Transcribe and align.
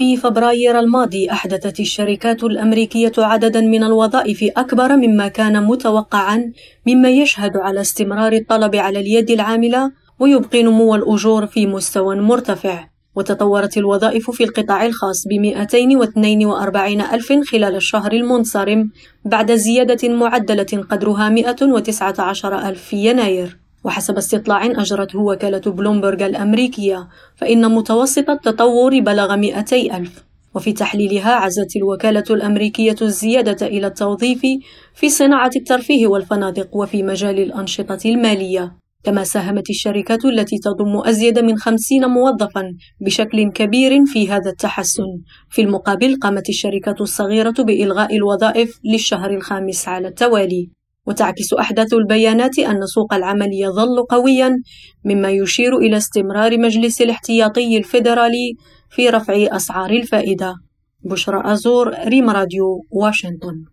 في 0.00 0.16
فبراير 0.16 0.78
الماضي 0.78 1.30
أحدثت 1.30 1.80
الشركات 1.80 2.44
الأمريكية 2.44 3.12
عددا 3.18 3.60
من 3.60 3.84
الوظائف 3.84 4.44
أكبر 4.56 4.96
مما 4.96 5.28
كان 5.28 5.62
متوقعا 5.62 6.52
مما 6.86 7.08
يشهد 7.10 7.56
على 7.56 7.80
استمرار 7.80 8.32
الطلب 8.32 8.76
على 8.76 9.00
اليد 9.00 9.30
العاملة 9.30 9.92
ويبقي 10.18 10.62
نمو 10.62 10.94
الأجور 10.94 11.46
في 11.46 11.66
مستوى 11.66 12.16
مرتفع. 12.16 12.88
وتطورت 13.16 13.76
الوظائف 13.76 14.30
في 14.30 14.44
القطاع 14.44 14.86
الخاص 14.86 15.26
ب 15.28 15.32
242 15.32 17.00
ألف 17.00 17.32
خلال 17.32 17.76
الشهر 17.76 18.12
المنصرم 18.12 18.90
بعد 19.24 19.52
زيادة 19.52 20.08
معدلة 20.08 20.84
قدرها 20.90 21.28
119 21.28 22.68
ألف 22.68 22.82
في 22.82 22.96
يناير. 22.96 23.59
وحسب 23.84 24.16
استطلاع 24.16 24.66
أجرته 24.66 25.18
وكالة 25.18 25.72
بلومبرغ 25.72 26.26
الأمريكية 26.26 27.08
فإن 27.36 27.74
متوسط 27.74 28.30
التطور 28.30 29.00
بلغ 29.00 29.36
200 29.36 29.96
ألف. 29.96 30.24
وفي 30.54 30.72
تحليلها 30.72 31.32
عزت 31.32 31.76
الوكالة 31.76 32.24
الأمريكية 32.30 32.96
الزيادة 33.02 33.66
إلى 33.66 33.86
التوظيف 33.86 34.40
في 34.94 35.08
صناعة 35.08 35.50
الترفيه 35.56 36.06
والفنادق 36.06 36.76
وفي 36.76 37.02
مجال 37.02 37.38
الأنشطة 37.38 37.98
المالية. 38.04 38.76
كما 39.04 39.24
ساهمت 39.24 39.70
الشركات 39.70 40.24
التي 40.24 40.58
تضم 40.58 41.08
أزيد 41.08 41.38
من 41.38 41.58
خمسين 41.58 42.06
موظفا 42.06 42.62
بشكل 43.00 43.50
كبير 43.52 44.06
في 44.06 44.28
هذا 44.28 44.50
التحسن. 44.50 45.20
في 45.50 45.62
المقابل 45.62 46.16
قامت 46.22 46.48
الشركات 46.48 47.00
الصغيرة 47.00 47.54
بإلغاء 47.58 48.16
الوظائف 48.16 48.80
للشهر 48.84 49.30
الخامس 49.30 49.88
على 49.88 50.08
التوالي. 50.08 50.70
وتعكس 51.06 51.52
أحداث 51.52 51.92
البيانات 51.92 52.58
أن 52.58 52.86
سوق 52.86 53.14
العمل 53.14 53.48
يظل 53.52 54.02
قويا 54.10 54.56
مما 55.04 55.30
يشير 55.30 55.76
إلى 55.76 55.96
استمرار 55.96 56.58
مجلس 56.58 57.00
الاحتياطي 57.00 57.78
الفيدرالي 57.78 58.52
في 58.90 59.08
رفع 59.08 59.34
أسعار 59.56 59.90
الفائدة. 59.90 60.54
بشرى 61.04 61.52
أزور 61.52 61.94
ريم 62.06 62.30
راديو 62.30 62.84
واشنطن. 62.90 63.64